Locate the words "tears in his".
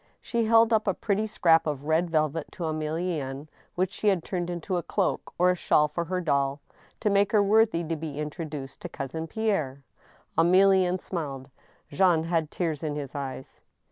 12.49-13.13